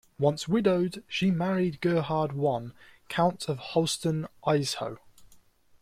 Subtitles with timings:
[0.17, 2.71] Once widowed she married Gerhard I,
[3.07, 4.97] Count of Holstein-Itzehoe.